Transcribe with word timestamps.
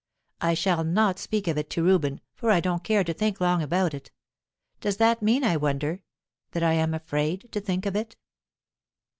I 0.41 0.55
shall 0.55 0.83
not 0.83 1.19
speak 1.19 1.47
of 1.47 1.59
it 1.59 1.69
to 1.69 1.83
Reuben, 1.83 2.21
for 2.33 2.49
I 2.49 2.59
don't 2.59 2.83
care 2.83 3.03
to 3.03 3.13
think 3.13 3.39
long 3.39 3.61
about 3.61 3.93
it. 3.93 4.09
Does 4.79 4.97
that 4.97 5.21
mean, 5.21 5.43
I 5.43 5.57
wonder, 5.57 6.01
that 6.53 6.63
I 6.63 6.73
am 6.73 6.95
afraid 6.95 7.49
to 7.51 7.59
think 7.61 7.85
of 7.85 7.95
it? 7.95 8.15